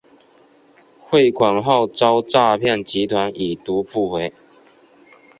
[0.99, 4.33] 汇款后遭诈骗集团已读不回